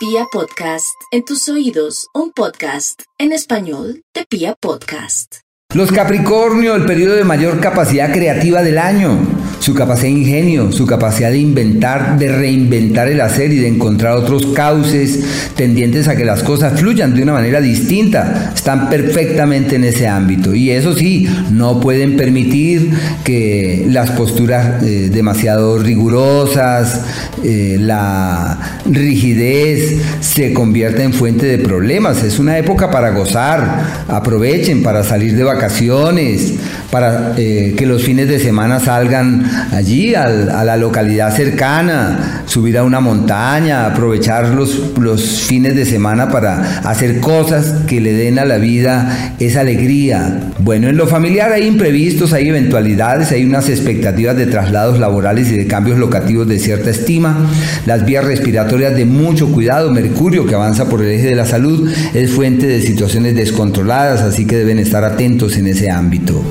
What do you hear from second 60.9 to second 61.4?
el eje de